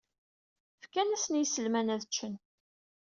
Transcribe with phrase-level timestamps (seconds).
[0.83, 2.33] Fkant-asen i yiselman ad ččen.